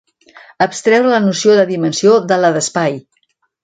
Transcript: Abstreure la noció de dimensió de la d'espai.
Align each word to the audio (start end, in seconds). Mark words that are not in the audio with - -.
Abstreure 0.65 1.13
la 1.13 1.21
noció 1.27 1.59
de 1.61 1.69
dimensió 1.75 2.19
de 2.35 2.43
la 2.43 2.55
d'espai. 2.59 3.03